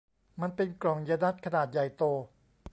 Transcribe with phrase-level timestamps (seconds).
[0.41, 2.03] มันเป็นกล่องยานัตถุ์ขนาดใหญ่โต